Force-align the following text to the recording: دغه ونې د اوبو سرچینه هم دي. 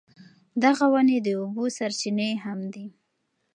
دغه 0.63 0.85
ونې 0.93 1.17
د 1.25 1.27
اوبو 1.41 1.63
سرچینه 1.77 2.27
هم 2.43 2.59
دي. 2.73 2.87